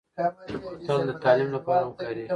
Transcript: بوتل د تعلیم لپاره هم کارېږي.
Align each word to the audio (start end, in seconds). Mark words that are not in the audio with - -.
بوتل 0.63 0.99
د 1.09 1.11
تعلیم 1.23 1.49
لپاره 1.55 1.81
هم 1.85 1.91
کارېږي. 1.99 2.27